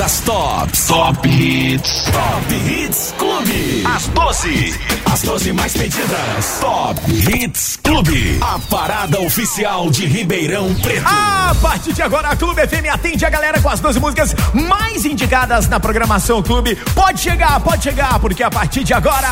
[0.00, 0.86] das tops.
[0.86, 2.04] Top Hits.
[2.04, 3.84] Top Hits Clube.
[3.84, 4.74] As 12.
[5.12, 6.58] As 12 mais pedidas.
[6.58, 8.38] Top Hits Clube.
[8.40, 11.06] A parada oficial de Ribeirão Preto.
[11.06, 15.04] A partir de agora, a Clube FM atende a galera com as 12 músicas mais
[15.04, 16.76] indicadas na programação Clube.
[16.94, 19.28] Pode chegar, pode chegar, porque a partir de agora.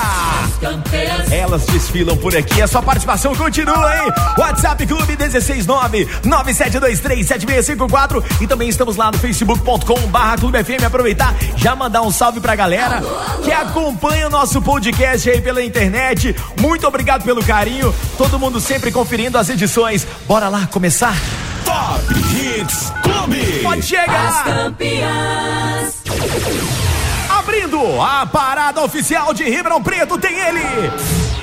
[1.31, 2.61] Elas desfilam por aqui.
[2.61, 4.13] A sua participação continua, hein?
[4.37, 10.85] WhatsApp Clube 169 9723 7654 e também estamos lá no facebook.com barra Clube FM.
[10.87, 13.03] Aproveitar, já mandar um salve pra galera
[13.45, 16.35] que acompanha o nosso podcast aí pela internet.
[16.61, 17.95] Muito obrigado pelo carinho.
[18.17, 20.07] Todo mundo sempre conferindo as edições.
[20.27, 21.15] Bora lá começar?
[21.65, 22.03] Top
[22.35, 23.61] Hits Clube.
[23.63, 24.29] Pode chegar!
[24.29, 25.95] As campeãs.
[27.29, 30.63] Abrindo a parada oficial de Ribeirão Preto, tem ele,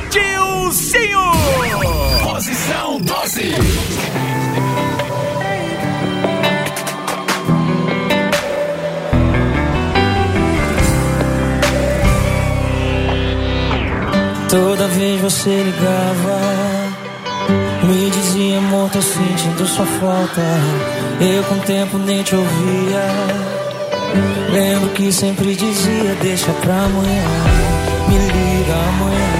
[0.09, 1.31] Dilcinho!
[2.23, 3.55] Posição 12.
[14.55, 16.39] Toda vez você ligava,
[17.83, 20.41] me dizia amor, tô sentindo sua falta.
[21.19, 23.03] Eu com o tempo nem te ouvia.
[24.53, 27.23] Lembro que sempre dizia, deixa pra amanhã,
[28.07, 29.35] me liga amanhã.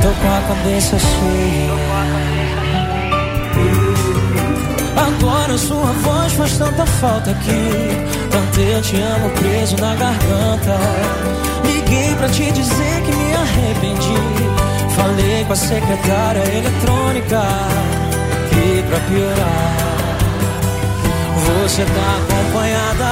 [0.00, 1.72] Tô com a cabeça cheia.
[4.96, 7.68] Agora sua voz faz tanta falta aqui.
[8.30, 11.51] Tanto eu te amo preso na garganta.
[11.64, 14.52] Liguei pra te dizer que me arrependi.
[14.96, 17.42] Falei com a secretária eletrônica.
[18.54, 20.18] E pra piorar,
[21.44, 23.10] você tá acompanhada.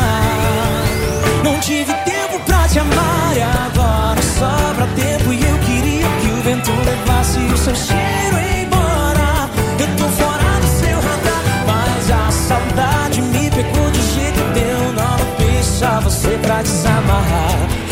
[1.43, 5.33] Não tive tempo pra te amar e agora sobra tempo.
[5.33, 9.51] E eu queria que o vento levasse o seu cheiro embora.
[9.79, 14.93] Eu tô fora do seu radar, mas a saudade me pegou de jeito deu.
[14.93, 17.90] Não deixa você pra desamarrar.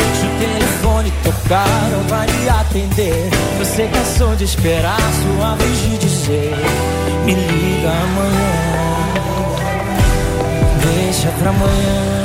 [0.98, 3.30] Telefone tocar, não vai me atender.
[3.58, 6.54] Você cansou de esperar sua vez de dizer:
[7.24, 8.52] Me liga amanhã.
[10.82, 12.18] Deixa pra amanhã.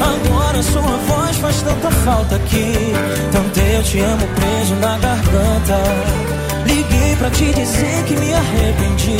[0.00, 2.92] Agora sua voz faz tanta falta aqui.
[3.32, 5.78] Tanto eu te amo preso na garganta.
[6.66, 9.18] Liguei pra te dizer que me arrependi.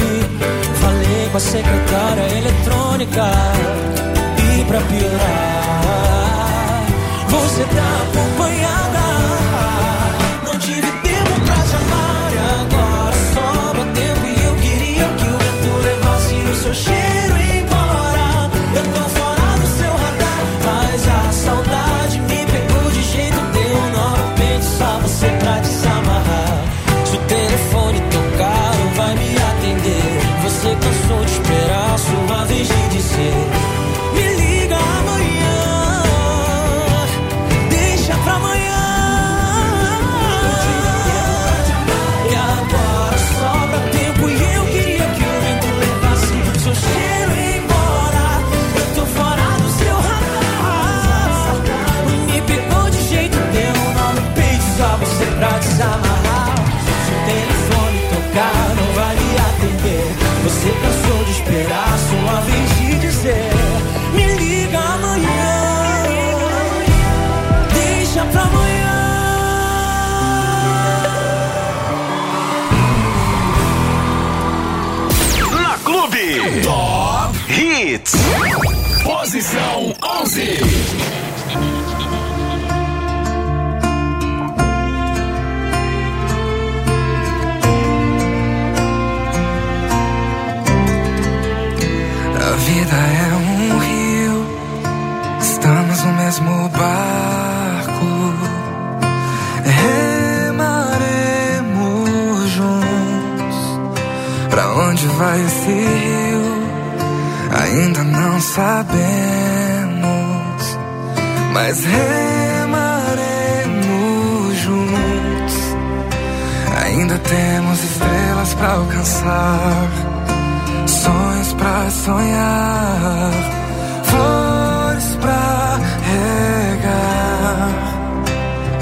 [0.80, 4.19] Falei com a secretária eletrônica.
[4.70, 5.66] Pra piorar,
[7.28, 9.00] você tá acompanhada.
[10.44, 12.32] Não tive tempo pra te amar.
[12.32, 14.24] E agora sobra tempo.
[14.28, 16.99] E eu queria que o vento levasse o seu cheiro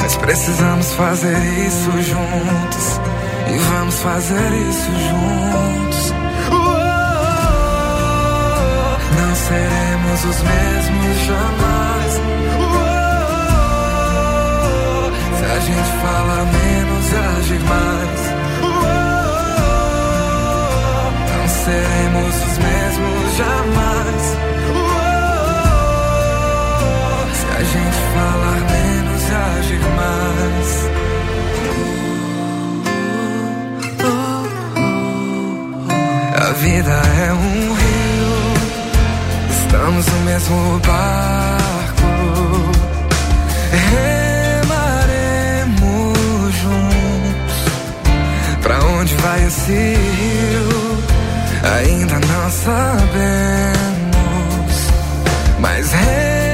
[0.08, 2.99] Mas precisamos fazer isso juntos
[3.46, 6.14] e vamos fazer isso juntos.
[6.50, 6.64] Uou,
[9.20, 12.20] Não seremos os mesmos jamais.
[12.58, 13.82] Uou,
[15.37, 18.20] Se a gente fala menos e agir mais.
[18.62, 18.81] Uou,
[21.37, 23.37] Não seremos os mesmos
[29.58, 29.81] reagir
[36.34, 38.55] A vida é um rio,
[39.50, 42.06] estamos no mesmo barco.
[45.50, 47.56] Remaremos juntos.
[48.62, 50.69] Pra onde vai esse rio?
[51.76, 53.08] Ainda não sabemos,
[55.60, 55.93] mas.
[55.93, 56.48] Hey,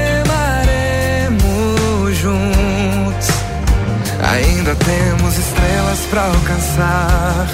[4.65, 7.47] Ainda temos estrelas pra alcançar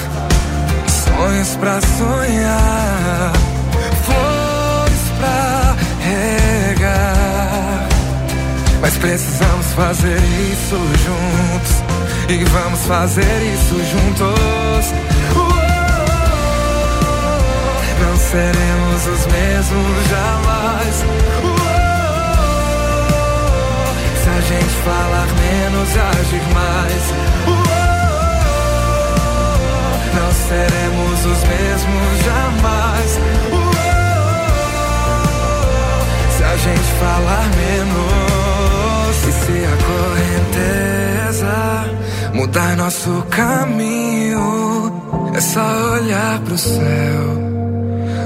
[0.88, 3.34] sonhos pra sonhar,
[4.06, 7.90] flores pra regar.
[8.80, 10.22] Mas precisamos fazer
[10.54, 11.84] isso juntos
[12.30, 14.94] e vamos fazer isso juntos.
[18.00, 21.51] não seremos os mesmos jamais.
[24.84, 27.32] Falar menos agir mais
[30.14, 33.12] não seremos os mesmos jamais.
[36.38, 39.76] se a gente falar menos, e se a
[41.38, 41.56] correnteza
[42.34, 44.92] mudar nosso caminho,
[45.34, 47.42] é só olhar pro céu.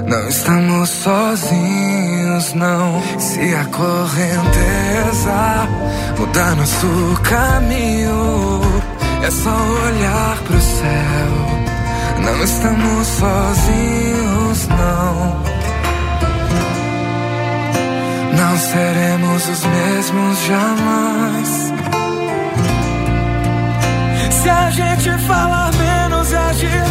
[0.08, 2.15] Não estamos sozinhos,
[2.54, 3.02] não.
[3.18, 5.68] Se a correnteza
[6.18, 8.62] mudar nosso caminho,
[9.24, 11.32] é só olhar pro céu.
[12.24, 15.44] Não estamos sozinhos, não.
[18.38, 21.74] Não seremos os mesmos jamais.
[24.32, 26.86] Se a gente falar menos e agir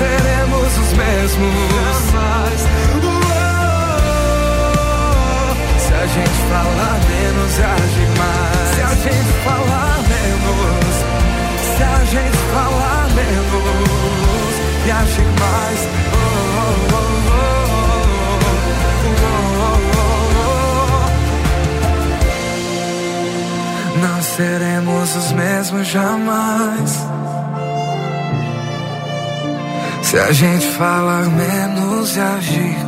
[0.00, 2.60] seremos os mesmos jamais.
[2.96, 3.38] Oh,
[5.78, 10.30] se a gente falar menos e agir mais, se a gente falar menos
[11.76, 14.54] se a gente falar menos
[14.86, 15.80] e agir mais.
[16.12, 16.18] Oh,
[16.92, 17.60] oh, oh,
[23.98, 27.19] Não seremos os mesmos jamais.
[30.10, 32.80] Se a gente falar menos e agir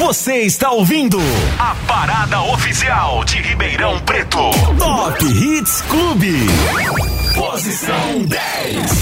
[0.00, 1.16] Você está ouvindo
[1.56, 4.50] a parada oficial de Ribeirão Preto.
[4.76, 6.46] Top Hits Clube.
[7.36, 8.92] Posição 10.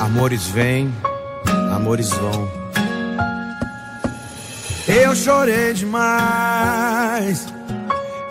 [0.00, 0.92] Amores vêm,
[1.72, 2.50] amores vão.
[4.88, 7.46] Eu chorei demais.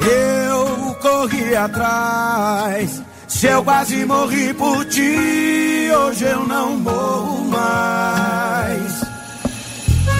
[0.01, 3.04] Eu corri atrás.
[3.27, 8.99] Se eu quase morri por ti, hoje eu não morro mais.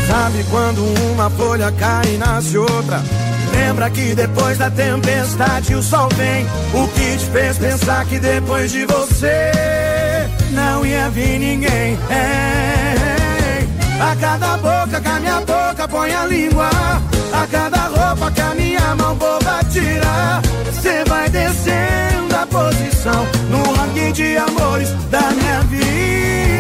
[0.07, 3.02] Sabe quando uma folha cai e nasce outra?
[3.54, 6.46] Lembra que depois da tempestade o sol vem.
[6.74, 9.51] O que te fez pensar que depois de você
[10.51, 11.98] não ia vir ninguém?
[12.10, 13.66] É,
[14.01, 16.69] a cada boca que a minha boca põe a língua.
[17.42, 20.42] A cada roupa que a minha mão boba tira.
[20.82, 26.56] Cê vai descendo a posição no ranking de amores da minha vida.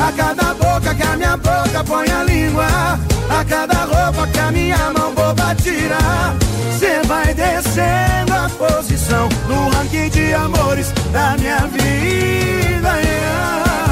[0.00, 2.98] A cada boca que a minha boca põe a língua
[3.28, 5.98] A cada roupa que a minha mão boba tira
[6.78, 13.87] Cê vai descendo a posição No ranking de amores da minha vida Ai,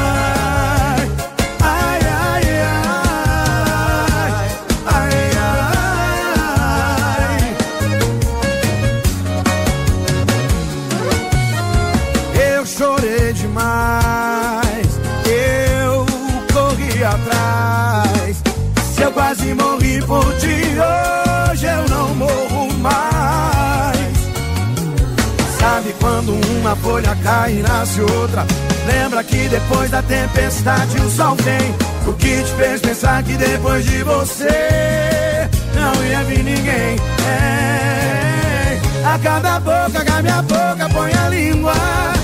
[26.86, 28.46] folha cai e nasce outra?
[28.86, 31.74] Lembra que depois da tempestade o sol vem.
[32.06, 36.96] O que te fez pensar que depois de você não ia vir ninguém?
[37.28, 41.74] É, a cada boca que a minha boca põe a língua,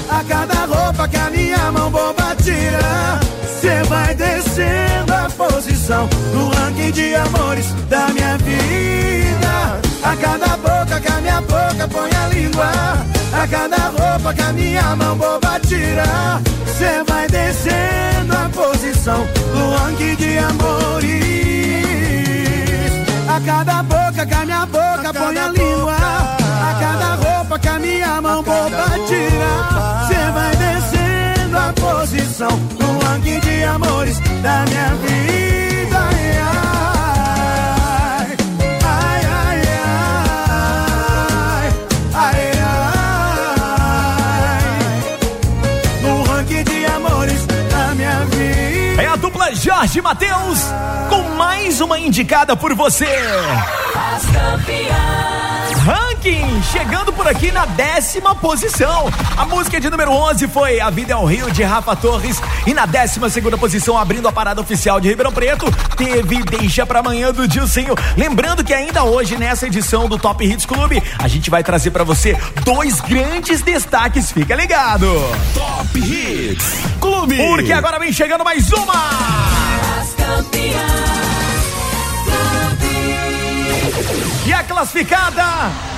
[0.08, 3.18] a cada roupa que a minha mão boba tira.
[3.42, 9.80] Você vai descendo a posição no ranking de amores da minha vida.
[10.04, 10.56] A cada
[10.92, 12.70] boca que a minha boca põe a língua,
[13.32, 16.40] a cada roupa que a minha mão boba tira.
[16.66, 21.22] Você vai descendo a posição no ranking de amores.
[23.28, 27.78] A cada boca que a minha boca põe a língua, a cada roupa que a
[27.78, 29.52] minha mão boba tira.
[30.06, 35.98] Você vai descendo a posição no ranking de amores da minha vida.
[35.98, 36.71] Ai,
[49.54, 50.60] Jorge Matheus,
[51.08, 53.06] com mais uma indicada por você.
[53.94, 55.21] As campeãs
[56.70, 59.10] chegando por aqui na décima posição.
[59.36, 62.40] A música de número 11 foi A Vida é o Rio, de Rafa Torres.
[62.64, 67.00] E na décima segunda posição, abrindo a parada oficial de Ribeirão Preto, teve Deixa Pra
[67.00, 67.96] Amanhã do Dilcinho.
[68.16, 72.04] Lembrando que ainda hoje, nessa edição do Top Hits Clube, a gente vai trazer para
[72.04, 74.30] você dois grandes destaques.
[74.30, 75.08] Fica ligado.
[75.54, 77.36] Top Hits Clube.
[77.36, 78.94] Porque agora vem chegando mais uma.
[80.00, 81.02] As campeãs.
[84.46, 85.92] E a classificada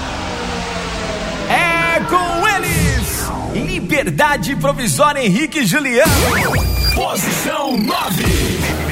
[2.09, 6.13] com eles: Liberdade Provisória Henrique Juliano.
[6.95, 8.25] Posição 9.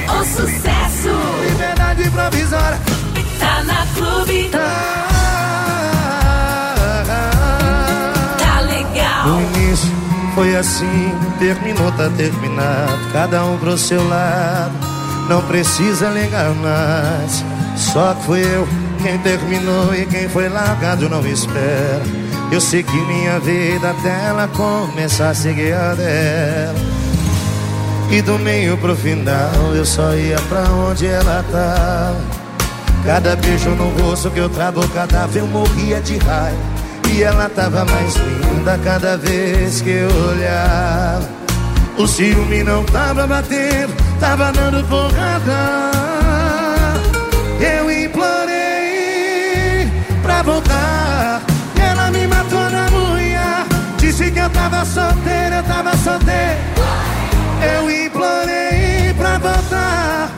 [0.07, 1.09] O sucesso.
[1.49, 2.79] Liberdade Provisória.
[3.39, 4.49] Tá na clube.
[4.49, 4.59] Tá,
[8.39, 9.27] tá legal.
[9.27, 9.91] O início
[10.35, 13.11] foi assim, terminou, tá terminado.
[13.11, 14.73] Cada um pro seu lado.
[15.29, 17.43] Não precisa ligar mais.
[17.75, 18.67] Só que fui eu
[19.01, 22.22] quem terminou e quem foi largado não espera.
[22.53, 26.75] Eu segui minha vida até ela começar a seguir a dela.
[28.11, 32.13] E do meio pro final eu só ia pra onde ela tá.
[33.03, 36.59] Cada beijo no rosto que eu travo cadáver eu morria de raiva.
[37.11, 41.27] E ela tava mais linda cada vez que eu olhava.
[41.97, 45.91] O ciúme não tava batendo, tava dando porrada.
[47.59, 47.83] Eu
[50.21, 51.02] pra voltar.
[54.15, 56.59] Disse que eu tava solteiro, eu tava solteiro.
[57.75, 60.29] Eu implorei pra voltar.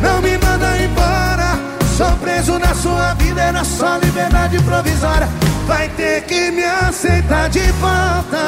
[0.00, 1.58] Não me manda embora.
[1.96, 5.28] Sou preso na sua vida, era só liberdade provisória.
[5.66, 8.46] Vai ter que me aceitar de volta.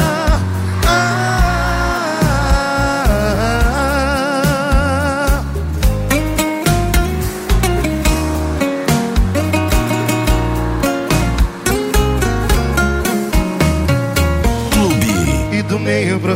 [0.86, 1.75] Ah,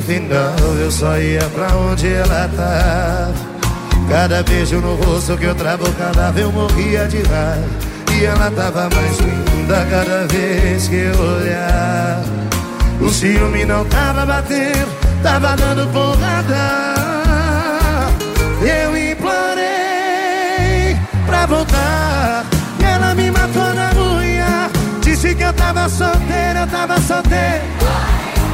[0.01, 3.35] pro final eu só ia pra onde ela tava
[4.09, 7.65] Cada beijo no rosto que eu travo o cadáver eu morria de raiva.
[8.13, 12.25] E ela tava mais linda cada vez que eu olhava
[13.01, 14.89] O ciúme não tava batendo,
[15.23, 16.95] tava dando porrada.
[18.61, 19.37] Eu implorei
[21.25, 22.45] pra voltar.
[22.79, 24.71] E ela me matou na unha.
[25.01, 28.20] Disse que eu tava solteiro, eu tava solteiro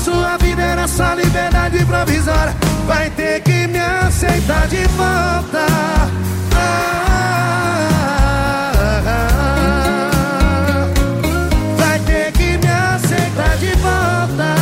[0.00, 2.54] sua vida era só liberdade provisória.
[2.86, 5.66] Vai ter que me aceitar de volta.
[11.76, 14.54] vai ter que me aceitar de volta.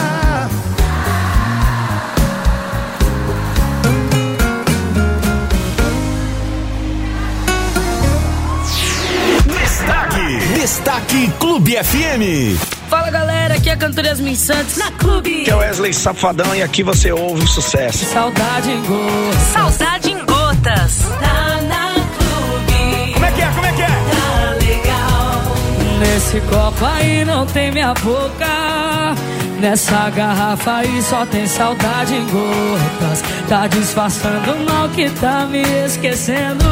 [9.46, 12.77] Destaque, destaque Clube FM.
[12.88, 15.44] Fala galera, aqui é a cantora Yasmin Santos na Clube.
[15.44, 18.06] Que é Wesley Safadão e aqui você ouve o sucesso.
[18.06, 19.42] Saudade em gotas.
[19.52, 20.98] Saudade em gotas.
[21.20, 23.12] Tá na Clube.
[23.12, 23.46] Como é que é?
[23.46, 23.86] Como é que é?
[23.86, 25.98] Tá legal.
[25.98, 29.14] Nesse copo aí não tem minha boca.
[29.60, 33.22] Nessa garrafa aí só tem saudade em gotas.
[33.50, 36.64] Tá disfarçando o mal que tá me esquecendo.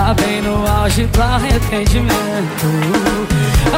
[0.00, 2.08] Tá bem no auge do arrependimento.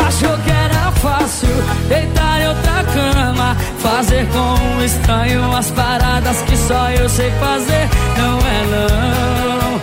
[0.06, 1.48] Achou que era fácil
[1.88, 7.88] deitar em outra cama, fazer com um estranho as paradas que só eu sei fazer.
[8.16, 9.80] Não é não.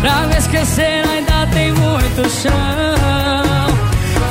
[0.00, 2.52] Pra me esquecer ainda tem muito chão.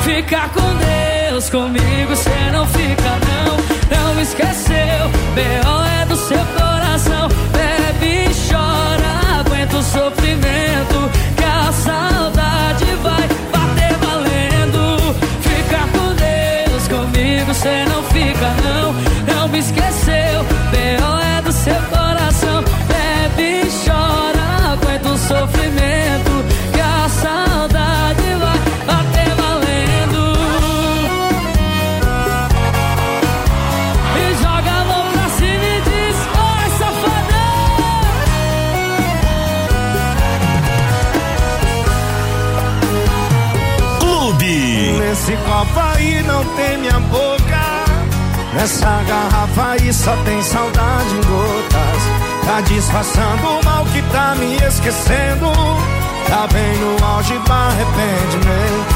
[0.02, 4.14] Fica com Deus, comigo cê não fica não.
[4.14, 6.00] Não esqueceu, B.O.
[6.00, 7.28] é do seu coração.
[7.52, 10.64] Bebe e chora, aguenta o sofrimento
[11.84, 13.44] saudade vai
[17.64, 18.92] você não fica não.
[19.34, 21.18] Não me esqueceu B.O.
[21.20, 22.62] é do seu coração.
[22.88, 26.33] Bebe chora Aguenta o sofrimento
[45.24, 47.64] Esse copo aí não tem minha boca.
[48.52, 52.44] Nessa garrafa aí só tem saudade em gotas.
[52.44, 55.50] Tá disfarçando o mal que tá me esquecendo.
[56.28, 58.94] Tá bem no auge do arrependimento.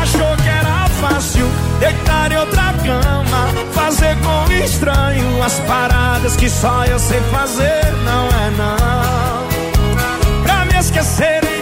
[0.00, 3.48] Achou que era fácil deitar em outra cama.
[3.74, 7.92] Fazer com estranho as paradas que só eu sei fazer.
[8.06, 10.42] Não é não.
[10.44, 11.53] Pra me esquecer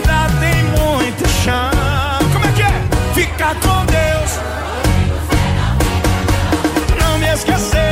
[7.49, 7.92] Não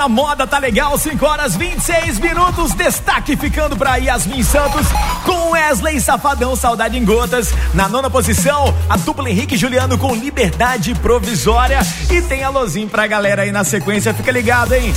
[0.00, 0.96] na moda, tá legal.
[0.96, 2.72] 5 horas 26 minutos.
[2.72, 4.86] Destaque ficando pra Yasmin Santos
[5.26, 7.52] com Wesley Safadão, Saudade em Gotas.
[7.74, 11.80] Na nona posição, a dupla Henrique Juliano com Liberdade Provisória.
[12.10, 14.14] E tem alôzinho pra galera aí na sequência.
[14.14, 14.90] Fica ligado, hein?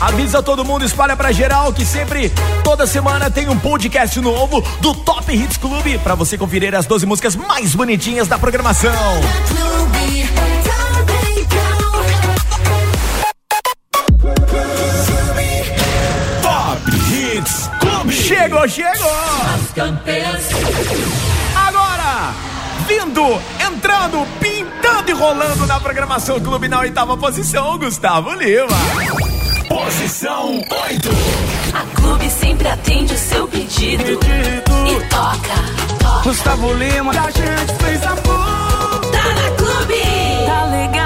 [0.00, 2.32] Avisa todo mundo, espalha pra geral que sempre,
[2.64, 7.04] toda semana, tem um podcast novo do Top Hits Clube pra você conferir as 12
[7.04, 8.90] músicas mais bonitinhas da programação.
[9.54, 10.55] Top
[18.46, 19.10] Chegou, chegou!
[21.56, 22.32] Agora,
[22.86, 28.68] vindo, entrando, pintando e rolando na programação Clube na oitava posição, Gustavo Lima.
[29.66, 31.08] Posição 8.
[31.74, 34.04] A Clube sempre atende o seu pedido.
[34.12, 36.22] E toca, toca.
[36.22, 39.00] Gustavo Lima, a gente fez amor.
[39.10, 40.02] Tá na Clube.
[40.46, 41.05] Tá legal.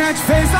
[0.00, 0.59] E a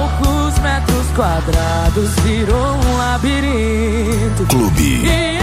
[0.00, 4.46] Poucos metros quadrados virou um labirinto.
[4.48, 5.04] Clube.
[5.04, 5.40] E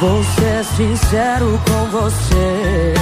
[0.00, 2.94] Vou ser sincero com você.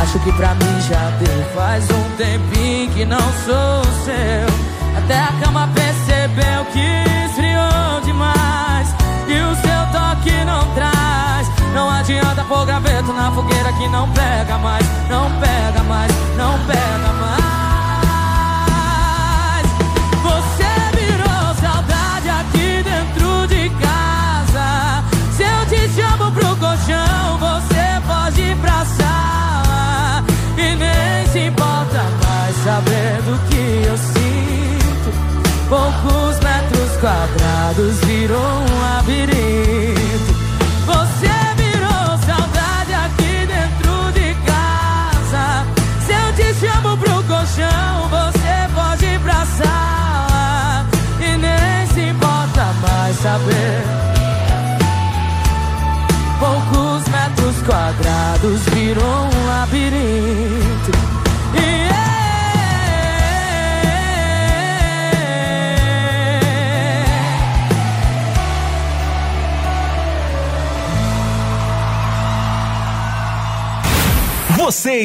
[0.00, 1.44] Acho que pra mim já deu.
[1.52, 4.98] Faz um tempinho que não sou seu.
[4.98, 8.94] Até a cama percebeu que esfriou demais.
[9.26, 10.95] E o seu toque não traz.
[11.76, 14.86] Não adianta pôr graveto na fogueira que não pega mais.
[15.10, 15.75] Não pega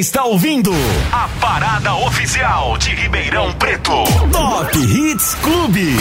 [0.02, 0.72] está ouvindo
[1.12, 4.04] a parada oficial de Ribeirão Preto.
[4.32, 5.96] Top Hits Clube.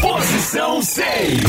[0.00, 1.44] Posição 6.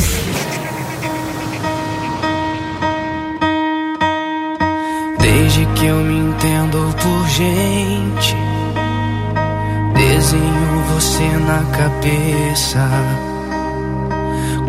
[5.20, 8.36] Desde que eu me entendo por gente,
[9.96, 12.88] desenho você na cabeça.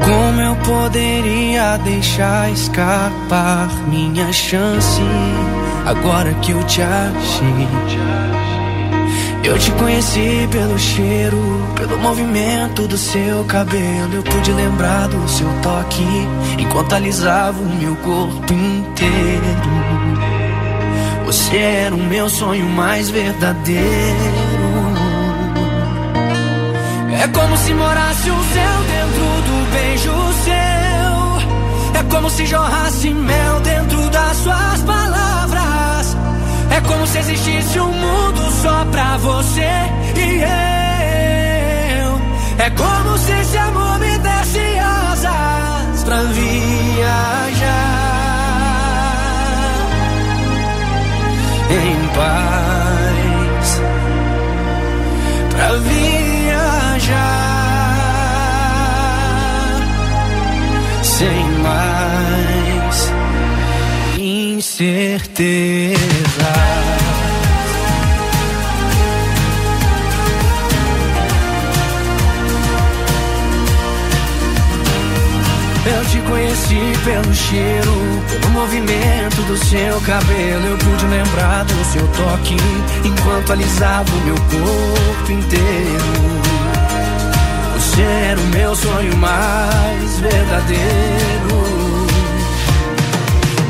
[0.03, 5.03] Como eu poderia deixar escapar minha chance?
[5.87, 7.69] Agora que eu te achei.
[9.45, 11.39] Eu te conheci pelo cheiro,
[11.77, 14.15] pelo movimento do seu cabelo.
[14.15, 16.05] Eu pude lembrar do seu toque
[16.59, 19.71] enquanto alisava o meu corpo inteiro.
[21.27, 23.77] Você era o meu sonho mais verdadeiro.
[27.23, 30.13] É como se morasse o céu dentro do beijo
[30.45, 32.01] seu.
[32.01, 35.06] É como se jorrasse mel dentro das suas palavras.
[36.77, 39.71] É como se existisse um mundo só pra você
[40.15, 40.43] e
[42.03, 42.21] eu.
[42.59, 46.67] É como se esse amor me desse asas pra viajar
[51.71, 53.81] em paz.
[55.51, 57.17] Pra viajar
[61.03, 61.96] sem mais
[64.67, 65.97] incerteza.
[75.87, 77.93] Eu te conheci pelo cheiro,
[78.29, 80.67] pelo movimento do seu cabelo.
[80.67, 82.57] Eu pude lembrar do seu toque
[83.05, 86.27] enquanto alisava o meu corpo inteiro.
[87.75, 91.76] Você era o meu sonho mais verdadeiro.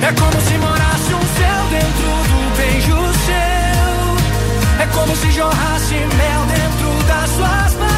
[0.02, 4.82] É como se morasse um céu dentro do beijo seu.
[4.82, 7.95] É como se jorrasse mel dentro das suas palavras.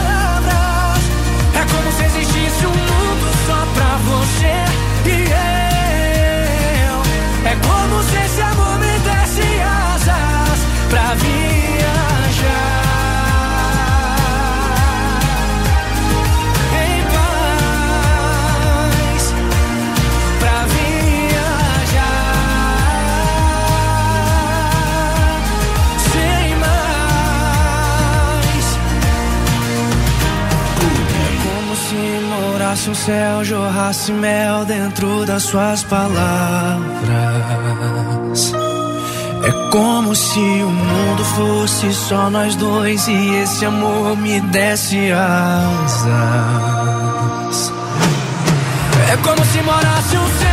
[33.89, 36.93] Jorrasse mel dentro das suas palavras.
[39.43, 46.03] É como se o mundo fosse só nós dois e esse amor me desse asas.
[49.11, 50.48] É como se morasse um céu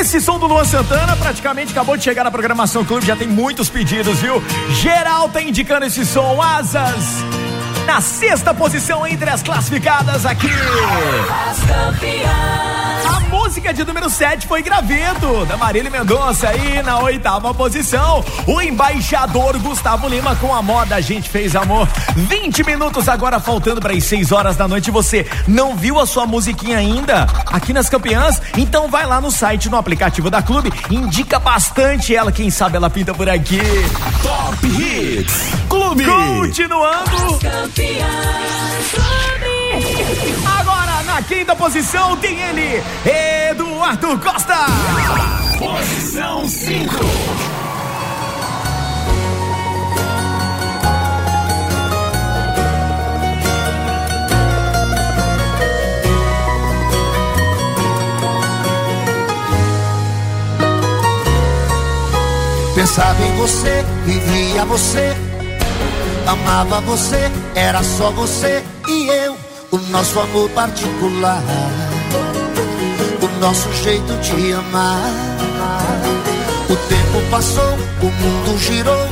[0.00, 3.68] Esse som do Luan Santana praticamente acabou de chegar na programação Clube, já tem muitos
[3.68, 4.42] pedidos, viu?
[4.80, 7.22] Geral tá indicando esse som, Asas.
[7.84, 10.48] Na sexta posição entre as classificadas aqui.
[13.04, 16.52] A música de número 7 foi Graveto, da Marília Mendonça.
[16.54, 21.88] E na oitava posição, o embaixador Gustavo Lima com a moda A Gente Fez Amor.
[22.16, 24.90] 20 minutos agora faltando para as 6 horas da noite.
[24.90, 28.42] Você não viu a sua musiquinha ainda aqui nas campeãs?
[28.58, 32.90] Então vai lá no site, no aplicativo da Clube, indica bastante ela, quem sabe ela
[32.90, 33.60] pinta por aqui.
[34.22, 36.04] Top Hits Clube.
[36.04, 37.38] Continuando.
[40.58, 42.82] Agora na quinta posição tem ele,
[43.50, 44.56] Eduardo Costa.
[45.58, 47.50] Posição 5.
[62.80, 65.14] Pensava em você, vivia você,
[66.26, 69.36] amava você, era só você e eu,
[69.70, 71.42] o nosso amor particular,
[73.22, 75.10] o nosso jeito de amar.
[76.68, 79.08] O tempo passou, o mundo girou,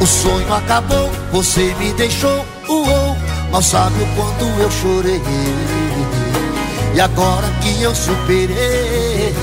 [0.00, 3.16] o sonho acabou, você me deixou, uou,
[3.50, 5.22] mal sabe o quanto eu chorei.
[6.94, 9.34] E agora que eu superei,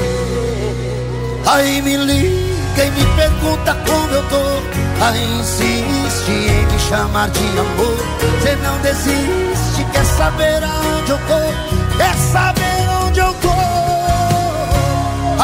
[1.46, 5.04] aí me liga quem me pergunta como eu tô.
[5.04, 7.98] Aí insiste em me chamar de amor.
[8.40, 13.50] Você não desiste, quer saber aonde eu tô Quer saber onde eu tô.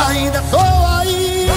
[0.07, 1.49] Ainda tô aí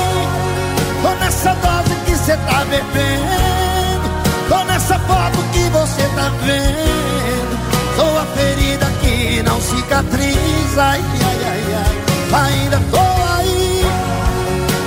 [1.02, 4.11] Tô nessa dose que cê tá bebendo
[4.48, 7.58] Tô nessa foto que você tá vendo.
[7.96, 12.44] Sou a ferida que não cicatriza Ai, ai, ai, ai.
[12.44, 12.98] Ainda tô
[13.37, 13.85] aí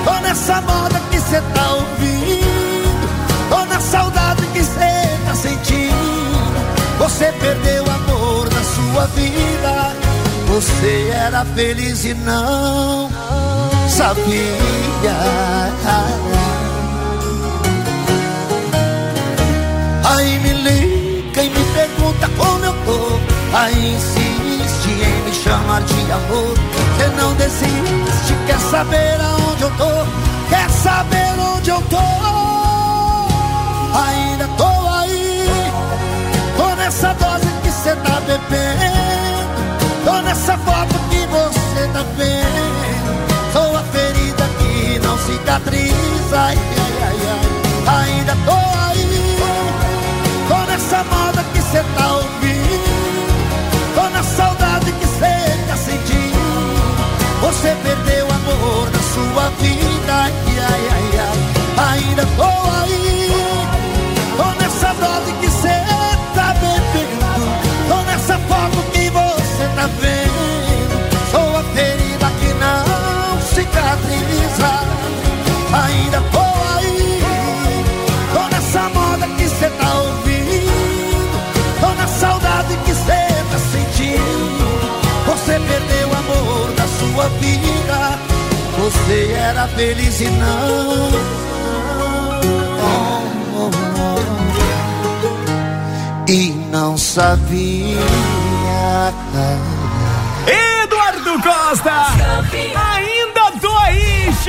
[0.04, 3.10] Tô nessa moda que cê tá ouvindo
[3.50, 3.80] Tô na
[7.15, 9.95] Você perdeu o amor da sua vida.
[10.47, 13.10] Você era feliz e não
[13.88, 15.15] sabia.
[20.04, 23.58] Aí me liga e me pergunta como eu tô.
[23.58, 26.54] Aí insiste em me chamar de amor.
[26.97, 30.49] Você não desiste, quer saber aonde eu tô?
[30.49, 31.97] Quer saber onde eu tô?
[33.97, 34.75] Ainda tô
[36.95, 38.86] nessa dose que cê tá bebendo.
[40.05, 43.51] Tô nessa foto que você tá vendo.
[43.51, 46.38] Sou a ferida que não cicatriza.
[46.38, 48.05] Ai, ai, ai, ai.
[48.05, 48.51] Ainda tô
[48.88, 49.38] aí.
[50.47, 52.86] Tô nessa moda que cê tá ouvindo.
[53.95, 57.41] Tô na saudade que cê tá sentindo.
[57.41, 58.94] Você perdeu amor
[88.88, 91.10] era feliz e não.
[92.82, 93.24] Oh,
[93.58, 93.71] oh,
[96.28, 96.30] oh.
[96.30, 97.98] E não sabia.
[100.84, 102.05] Eduardo Costa!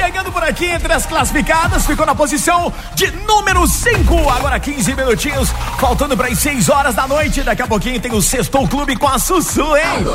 [0.07, 4.31] Chegando por aqui entre as classificadas, ficou na posição de número 5.
[4.31, 5.49] Agora 15 minutinhos,
[5.81, 7.43] faltando para as 6 horas da noite.
[7.43, 10.07] Daqui a pouquinho tem o Sextou Clube com a Sussu, hein?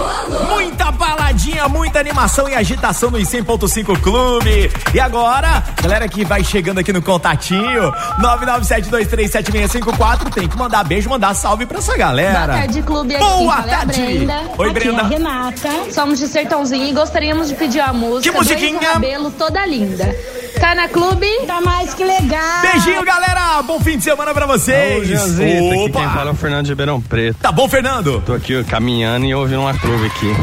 [0.50, 4.72] Muita baladinha, muita animação e agitação no 100.5 Clube.
[4.94, 11.34] E agora, galera que vai chegando aqui no contatinho, 997237654, tem que mandar beijo, mandar
[11.34, 12.46] salve pra essa galera.
[12.46, 13.14] Boa tarde, clube.
[13.14, 14.02] Aqui Boa é tarde.
[14.02, 14.42] Brenda.
[14.58, 15.02] Oi, Aqui Brenda.
[15.02, 15.70] É Renata.
[15.92, 18.32] Somos de Sertãozinho e gostaríamos de pedir a música.
[18.32, 18.80] Que musiquinha?
[18.80, 20.16] Dois cabelo toda linda.
[20.60, 21.28] Tá na clube?
[21.48, 22.62] Tá mais que legal.
[22.62, 23.62] Beijinho, galera!
[23.64, 25.08] Bom fim de semana pra vocês!
[25.08, 26.00] Janzita, aqui Opa!
[26.00, 27.38] quem fala é o Fernando de Ribeirão Preto.
[27.40, 28.22] Tá bom, Fernando?
[28.26, 30.36] Tô aqui caminhando e ouvindo uma clube aqui.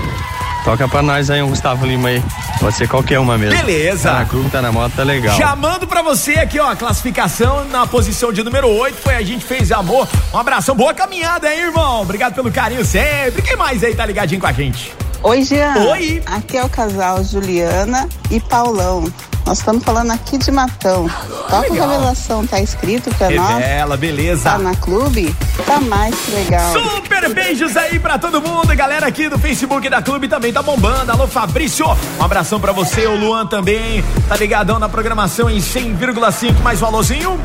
[0.65, 2.23] Toca pra nós aí um Gustavo Lima aí.
[2.59, 3.57] Pode ser qualquer uma mesmo.
[3.57, 4.11] Beleza.
[4.11, 5.37] Tá na clube, tá na moto, tá legal.
[5.39, 9.23] Já mando pra você aqui, ó, a classificação na posição de número 8 foi a
[9.23, 10.09] gente fez amor.
[10.35, 12.03] Um abração, boa caminhada, hein, irmão?
[12.03, 13.41] Obrigado pelo carinho sempre.
[13.41, 14.93] Quem mais aí tá ligadinho com a gente?
[15.23, 15.75] Oi, Jean.
[15.91, 16.23] Oi.
[16.27, 19.05] Aqui é o casal Juliana e Paulão.
[19.45, 21.09] Nós estamos falando aqui de Matão.
[21.49, 21.89] Toca legal.
[21.89, 23.49] revelação, tá escrito pra nós.
[23.55, 24.51] Revela, beleza.
[24.51, 25.35] Tá na clube?
[25.67, 26.73] Tá mais que legal.
[26.73, 31.11] Super beijos aí pra todo mundo, galera aqui do Facebook da Clube também tá bombando.
[31.11, 31.87] Alô Fabrício,
[32.19, 37.41] um abração pra você, o Luan também, tá ligadão na programação em 100,5 mais valorzinho.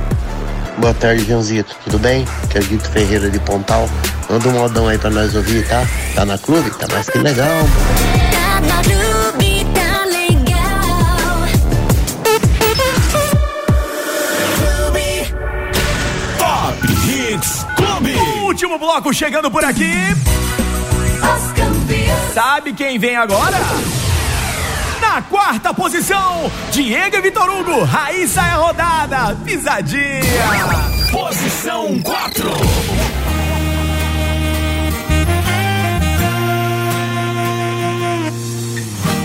[0.77, 1.75] Boa tarde, Janzito.
[1.85, 2.25] Tudo bem?
[2.49, 3.87] Que é Guito Ferreira de Pontal.
[4.33, 5.85] Manda um modão aí pra nós ouvir, tá?
[6.15, 6.71] Tá na clube?
[6.71, 7.69] Tá mais que legal.
[8.31, 11.47] Tá na clube, tá legal.
[14.57, 15.35] Clube.
[16.39, 18.15] Top Hits Clube.
[18.41, 19.93] Último bloco chegando por aqui.
[21.21, 22.33] Os campeões.
[22.33, 23.59] Sabe quem vem agora?
[24.99, 30.21] Na quarta posição, Diego e Vitor Hugo, Raíssa é a rodada, pisadinha.
[31.11, 32.51] Posição 4.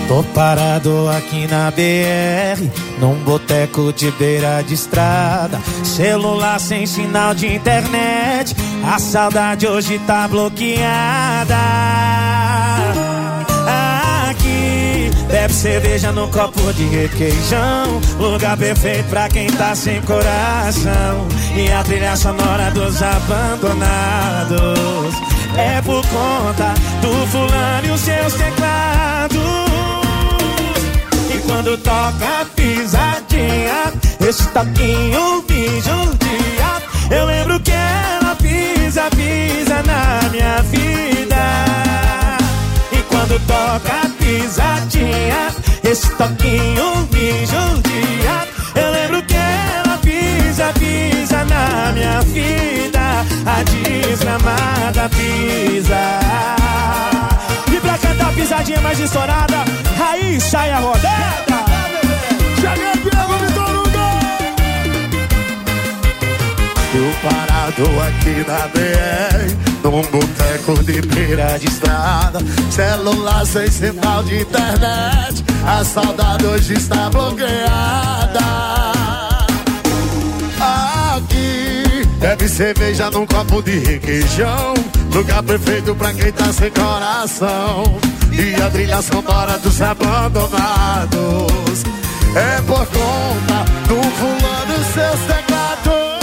[0.09, 2.67] Tô parado aqui na BR,
[2.99, 5.61] num boteco de beira de estrada.
[5.83, 11.55] Celular sem sinal de internet, a saudade hoje tá bloqueada.
[14.31, 18.01] Aqui, bebe cerveja no copo de requeijão.
[18.19, 21.27] Lugar perfeito pra quem tá sem coração.
[21.55, 23.79] E a trilha sonora dos abandonados.
[25.55, 29.68] É por conta do fulano e os seus teclados.
[31.49, 36.79] Quando toca pisadinha, esse toquinho me judia.
[37.09, 41.65] Eu lembro que ela pisa, pisa na minha vida.
[42.91, 45.51] E quando toca pisadinha,
[45.83, 48.47] esse toquinho me judia.
[48.75, 53.25] Eu lembro que ela pisa, pisa na minha vida.
[53.47, 56.19] A desgramada pisa.
[58.39, 59.57] Pisadinha mais estourada,
[59.99, 61.59] aí sai a rodada.
[62.55, 63.99] Chega Diego Vitor Hugo.
[66.95, 72.39] Eu parado aqui na BR, num boteco de beira de estrada.
[72.71, 78.98] Celular sem sinal de internet, a saudade hoje está bloqueada.
[82.19, 84.73] Bebe cerveja num copo de requeijão.
[85.13, 87.99] Lugar perfeito pra quem tá sem coração.
[88.31, 91.83] E a trilha sonora dos abandonados.
[92.35, 96.19] É por conta do fulano e seus teclados.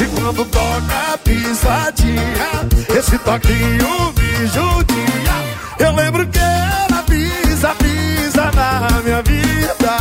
[0.00, 5.36] E quando toca a pisadinha, esse toquinho me judia.
[5.78, 9.96] Eu lembro que ela pisa, pisa na minha vida.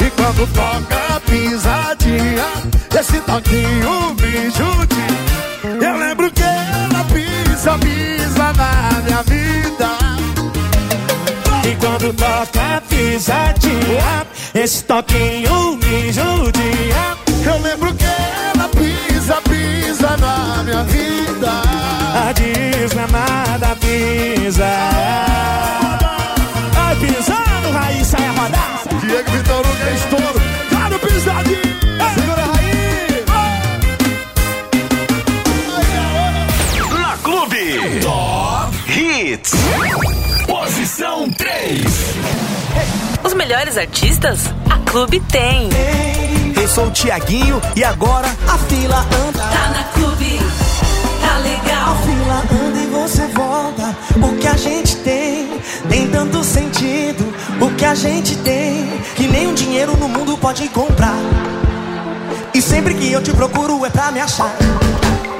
[0.00, 1.20] E quando toca a
[1.54, 2.46] pisadinha,
[2.98, 5.86] esse toquinho me judia.
[5.86, 9.90] Eu lembro que ela pisa, pisa na minha vida.
[11.64, 17.16] E quando toca pisadinha, esse toquinho me judia.
[17.46, 21.62] Eu lembro que ela pisa, pisa na minha vida.
[22.16, 26.03] A desgramada pisa.
[43.44, 44.40] Melhores artistas,
[44.70, 45.68] a Clube tem.
[46.56, 49.38] Eu sou o Tiaguinho e agora a fila anda.
[49.38, 50.40] Tá na Clube,
[51.20, 51.92] tá legal.
[51.92, 53.96] A fila anda e você volta.
[54.16, 57.22] O que a gente tem tem tanto sentido.
[57.60, 61.18] O que a gente tem, que nenhum dinheiro no mundo pode comprar.
[62.54, 64.56] E sempre que eu te procuro é pra me achar.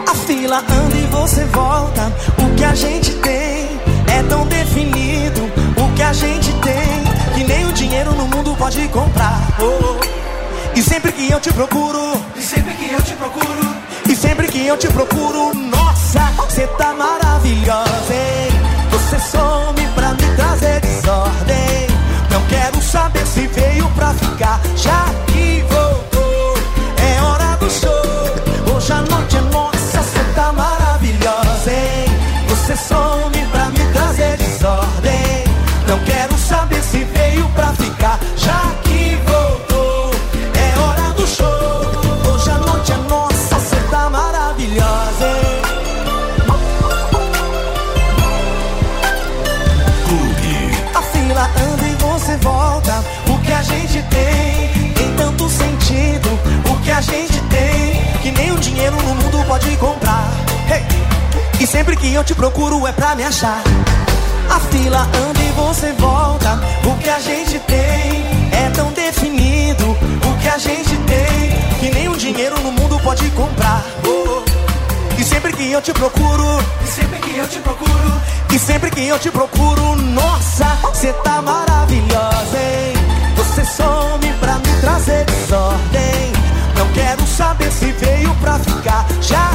[0.07, 2.13] A fila anda e você volta.
[2.37, 3.81] O que a gente tem
[4.15, 5.41] é tão definido.
[5.75, 7.04] O que a gente tem,
[7.35, 9.41] que nem o dinheiro no mundo pode comprar.
[9.59, 10.79] Oh, oh.
[10.79, 13.77] E sempre que eu te procuro, e sempre que eu te procuro,
[14.09, 18.51] e sempre que eu te procuro, nossa, você tá maravilhosa, hein?
[18.91, 21.87] Você some pra me trazer desordem.
[22.31, 26.55] Não quero saber se veio pra ficar, já que voltou.
[26.99, 28.75] É hora do show.
[28.75, 32.07] Hoje a noite é nossa, você tá maravilhosa, hein?
[32.49, 33.04] Você some
[61.75, 63.61] sempre que eu te procuro é pra me achar.
[64.49, 66.61] A fila anda e você volta.
[66.85, 69.91] O que a gente tem é tão definido.
[69.91, 73.85] O que a gente tem que o dinheiro no mundo pode comprar.
[74.07, 75.21] Oh, oh.
[75.21, 76.47] E sempre que eu te procuro,
[76.85, 78.21] e sempre que eu te procuro,
[78.53, 82.95] e sempre que eu te procuro, nossa, você tá maravilhosa, hein?
[83.37, 86.33] Você some pra me trazer desordem.
[86.79, 89.51] Não quero saber se veio pra ficar, já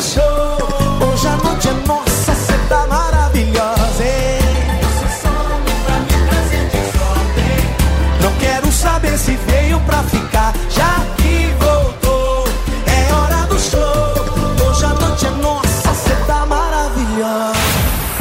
[0.00, 1.10] do show.
[1.12, 4.40] Hoje a noite é nossa, você tá maravilhosa, hein?
[4.82, 8.22] Você some pra me trazer desordem.
[8.22, 12.48] Não quero saber se veio pra ficar, já que voltou.
[12.86, 14.68] É hora do show.
[14.68, 17.60] Hoje a noite é nossa, você tá maravilhosa.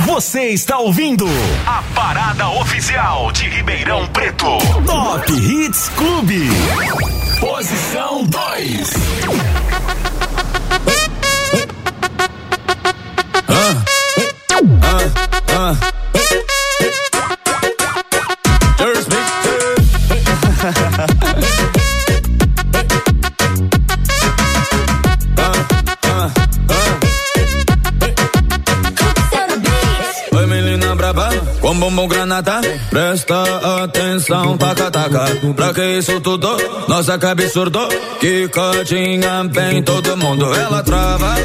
[0.06, 1.28] Você está ouvindo
[1.66, 4.58] a parada oficial de Ribeirão Preto.
[4.86, 6.50] Top Hits Clube.
[7.40, 9.59] Posição 2.
[32.90, 35.26] Presta atenção, taca taca.
[35.56, 36.58] Pra que isso tudo?
[36.88, 37.88] Nossa cabeça surdo
[38.20, 40.54] Quicadinha bem todo mundo.
[40.54, 41.36] Ela trava,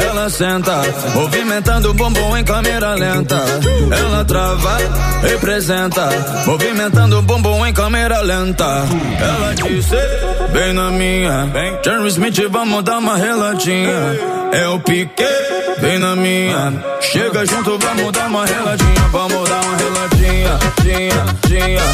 [0.00, 0.82] ela senta
[1.14, 3.42] Movimentando o bumbum em câmera lenta.
[3.90, 4.78] Ela trava,
[5.22, 6.08] representa
[6.46, 8.84] Movimentando o bumbum em câmera lenta.
[9.20, 9.96] Ela disse,
[10.52, 11.50] bem na minha
[11.84, 14.34] Jeremy Smith, vamos dar uma reladinha.
[14.52, 15.24] É o pique,
[15.80, 20.13] bem na minha Chega junto, vamos dar uma reladinha, vamos dar uma reladinha,
[20.44, 21.86] dinha, dinha, dinha,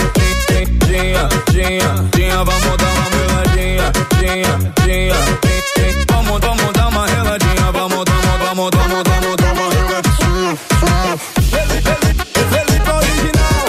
[0.86, 5.14] dinha, dinha, dinha, vamos dar uma reladinha, dinha, dinha,
[6.08, 10.56] vamos, vamos dar uma reladinha, vamos, vamos, vamos, vamos, vamos dar uma reladinha.
[12.50, 13.66] Felipe original.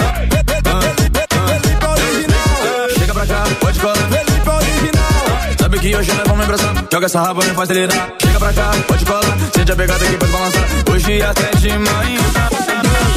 [1.92, 2.88] Original.
[2.98, 3.96] Chega pra cá, pode colar.
[3.96, 5.24] Felipe original.
[5.60, 6.74] Sabe que hoje nós vamos emprestar.
[6.92, 8.14] Joga essa raba, me faz acelerar.
[8.20, 9.38] Chega pra cá, pode colar.
[9.54, 10.64] Sente a pegada aqui, pode balançar.
[10.90, 13.11] Hoje até de manhã.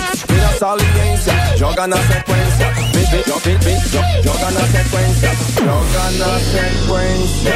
[0.57, 2.73] Saliência, joga na sequência.
[2.93, 5.31] Vem, vem, vem, vem, jo- joga na sequência.
[5.57, 7.53] Joga na sequência.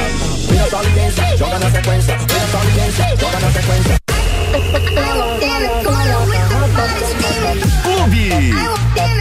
[0.49, 2.17] Vira saliência, joga na sequência.
[2.17, 3.99] Vira saliência, joga na sequência.
[7.83, 9.18] Clube.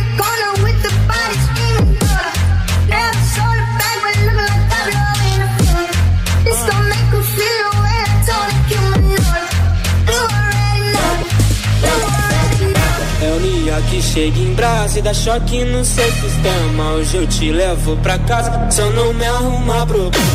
[13.81, 16.93] Que chega em brasa e dá choque no seu sistema.
[16.93, 20.27] Hoje eu te levo pra casa, só não me arrumar problema.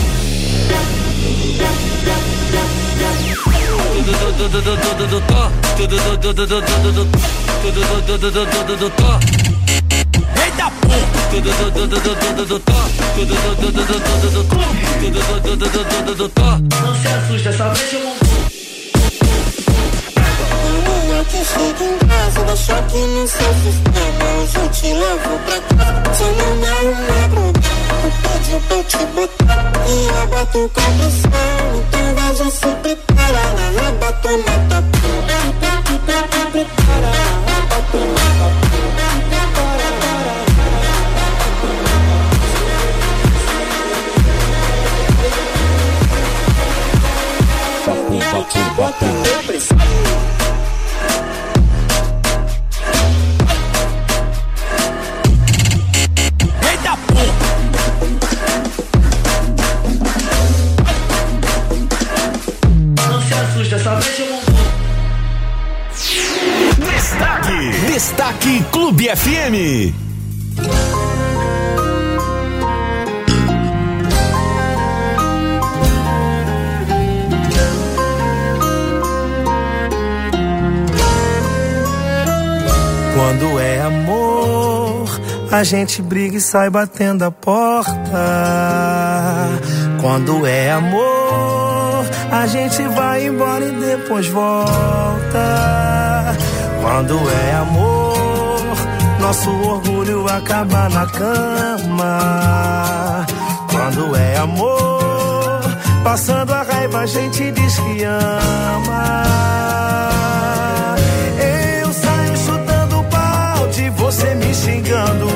[10.43, 10.71] Eita
[16.81, 18.22] Não se assusta, só vejo um
[21.23, 24.25] Que chega em casa, dá choque no seu sistema.
[24.37, 26.13] Hoje eu te levo pra casa.
[26.15, 27.53] Seu nome é um negro.
[28.21, 31.29] Pediu pra eu te botar e eu boto com pressão.
[31.87, 33.43] Então vai já se prepara.
[33.73, 35.15] Eu boto no tapão.
[36.51, 37.11] Prepara,
[37.47, 38.72] eu boto no tapão.
[85.63, 87.93] A gente briga e sai batendo a porta.
[90.01, 95.39] Quando é amor, a gente vai embora e depois volta.
[96.81, 98.75] Quando é amor,
[99.21, 102.19] nosso orgulho acaba na cama.
[103.71, 105.61] Quando é amor,
[106.03, 109.23] passando a raiva a gente diz que ama.
[114.63, 115.27] Xingando.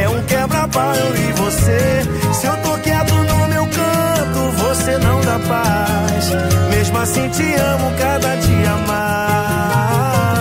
[0.00, 2.02] É um quebra-pau e você.
[2.32, 6.30] Se eu tô quieto no meu canto, você não dá paz.
[6.70, 10.35] Mesmo assim te amo cada dia mais.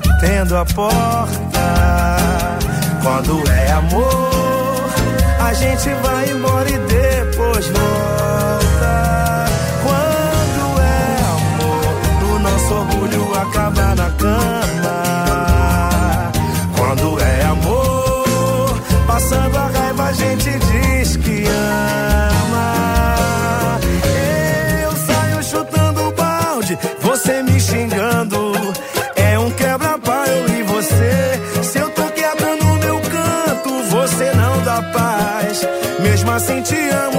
[0.00, 2.18] Batendo a porta.
[3.02, 4.90] Quando é amor,
[5.40, 9.46] a gente vai embora e depois volta.
[9.82, 14.67] Quando é amor, o nosso orgulho acaba na cama.
[36.38, 37.17] Assim te amo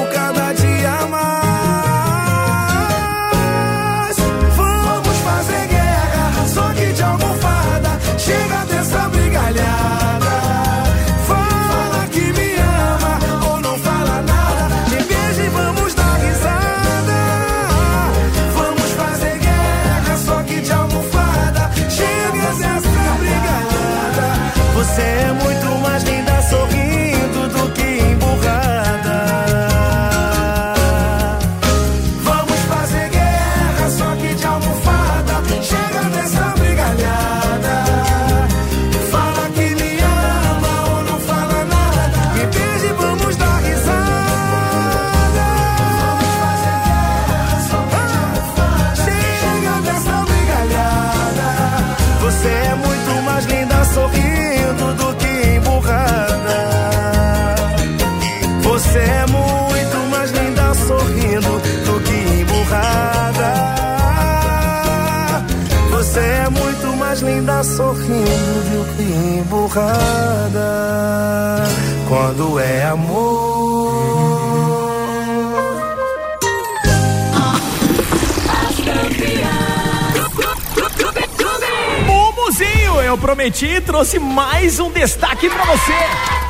[83.49, 85.93] Prometi e trouxe mais um destaque pra você.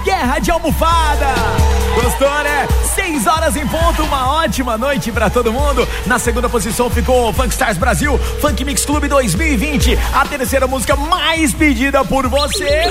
[0.04, 1.28] Guerra de almofada.
[1.96, 2.68] Gostou, né?
[2.94, 5.88] Seis horas em ponto, uma ótima noite pra todo mundo.
[6.06, 11.54] Na segunda posição ficou Funk Stars Brasil, Funk Mix Clube 2020, a terceira música mais
[11.54, 12.84] pedida por você.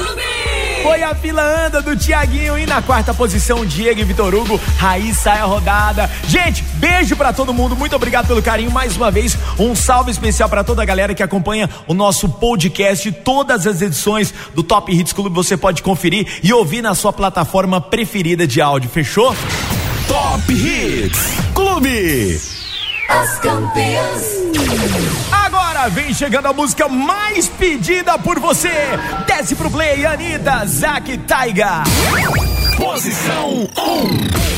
[0.82, 5.18] Foi a fila anda do Tiaguinho e na quarta posição Diego e Vitor Hugo, Raiz
[5.18, 6.10] sai a rodada.
[6.26, 9.36] Gente, beijo pra todo mundo, muito obrigado pelo carinho mais uma vez.
[9.58, 14.32] Um salve especial pra toda a galera que acompanha o nosso podcast, todas as edições
[14.54, 18.88] do Top Hits Clube você pode conferir e ouvir na sua plataforma preferida de áudio,
[18.88, 19.34] fechou?
[20.06, 21.18] Top Hits
[21.54, 22.40] Clube.
[23.08, 24.22] As campeãs.
[25.32, 28.70] Agora vem chegando a música mais pedida por você.
[29.26, 31.84] Desce pro play, Anitta, Zack Taiga.
[32.76, 34.57] Posição 1.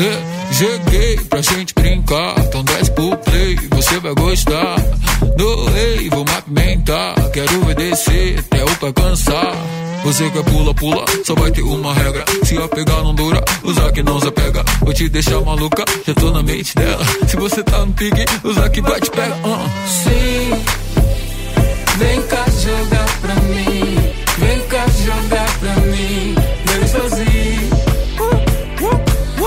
[0.00, 2.34] é, cheguei pra gente brincar.
[2.38, 4.76] Então desce pro play, você vai gostar.
[5.36, 7.14] Doei, vou movimentar.
[7.32, 7.74] Quero ver
[10.10, 12.24] Você quer pula, pula, só vai ter uma regra.
[12.42, 14.64] Se a pegar não dura, usar que não se pega.
[14.80, 17.04] Vou te deixar maluca, já tô na mente dela.
[17.28, 19.32] Se você tá no pique, usar que vai te pega.
[19.36, 19.70] Uh.
[19.86, 20.50] Sim,
[21.96, 24.12] vem cá jogar pra mim.
[24.38, 26.34] Vem cá jogar pra mim.
[26.64, 27.70] Vem sozinho.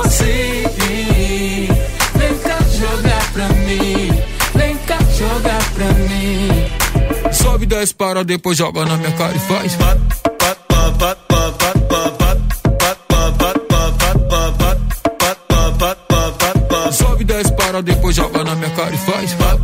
[0.10, 0.64] Sim,
[2.16, 4.24] vem cá jogar pra mim.
[4.56, 7.34] Vem cá jogar pra mim.
[7.34, 9.78] Sobe 10 para, depois joga na minha cara e faz.
[17.74, 19.34] Sobe 10 para, depois joga na minha cara e faz.
[19.34, 19.63] Gostei,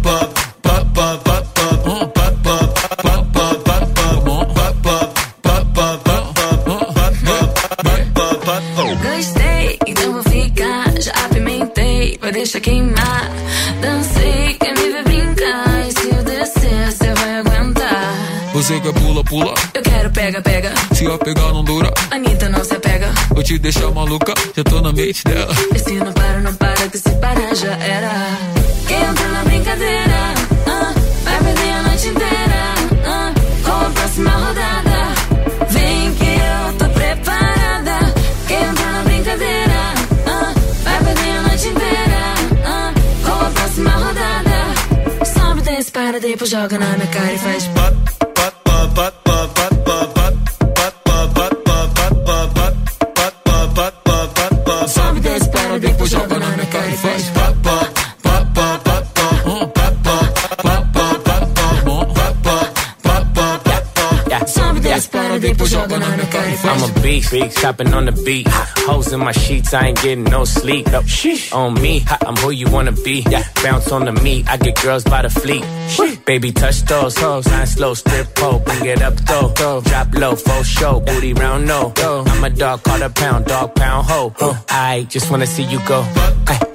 [18.60, 19.54] Você quer pula, pula.
[19.74, 20.74] Eu quero pega, pega.
[20.94, 23.08] Se a pegar não dura, Anitta não se apega.
[23.30, 25.54] vou te deixar maluca, já tô na mente dela.
[25.74, 28.12] E se não para, não para, que se parar já era.
[28.86, 30.34] Quem entra na brincadeira,
[30.68, 30.94] ah,
[31.24, 32.74] vai perder a noite inteira.
[33.08, 33.34] ah,
[33.64, 35.70] com a próxima rodada.
[35.70, 38.14] Vem que eu tô preparada.
[38.46, 39.94] Quem entra na brincadeira,
[40.28, 40.54] ah,
[40.84, 42.34] vai perder a noite inteira.
[42.66, 42.94] ah,
[43.24, 45.26] com a próxima rodada.
[45.34, 48.19] Sobe, desce, para, depois joga na minha cara e faz.
[67.10, 68.48] Beast, chopping on the beat.
[68.88, 70.86] Hoes in my sheets, I ain't getting no sleep.
[70.88, 71.02] No,
[71.54, 73.26] on me, I'm who you wanna be.
[73.64, 75.64] Bounce on the meat, I get girls by the fleet.
[76.26, 79.82] Baby, touch those hoes, nine slow, strip pole, bring it up though.
[79.82, 81.94] Drop low, full show, booty round no.
[81.98, 84.34] I'm a dog, call a pound, dog pound ho.
[84.70, 86.02] I just wanna see you go.
[86.48, 86.69] Ay.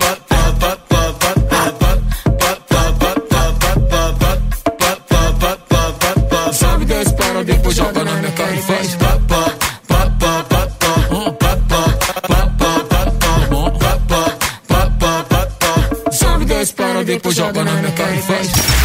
[17.05, 18.84] Depois joga na minha cara e faz.